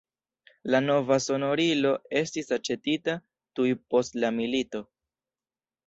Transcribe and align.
La 0.75 0.79
nova 0.85 1.17
sonorilo 1.25 1.93
estis 2.23 2.51
aĉetita 2.59 3.17
tuj 3.61 3.71
post 3.93 4.21
la 4.25 4.37
milito. 4.43 4.87